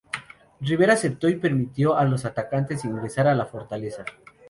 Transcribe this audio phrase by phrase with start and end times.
[0.61, 4.03] Ribera aceptó y permitió a los atacantes ingresar a la fortaleza.